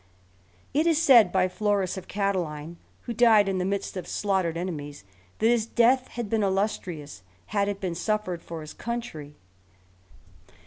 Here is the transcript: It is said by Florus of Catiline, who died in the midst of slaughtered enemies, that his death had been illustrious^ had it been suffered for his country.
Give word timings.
It 0.73 0.87
is 0.87 0.99
said 0.99 1.31
by 1.31 1.47
Florus 1.47 1.95
of 1.95 2.07
Catiline, 2.07 2.77
who 3.03 3.13
died 3.13 3.47
in 3.47 3.59
the 3.59 3.65
midst 3.65 3.95
of 3.95 4.07
slaughtered 4.07 4.57
enemies, 4.57 5.03
that 5.37 5.45
his 5.45 5.67
death 5.67 6.07
had 6.07 6.27
been 6.27 6.41
illustrious^ 6.41 7.21
had 7.53 7.67
it 7.67 7.79
been 7.79 7.93
suffered 7.93 8.41
for 8.41 8.61
his 8.61 8.73
country. 8.73 9.35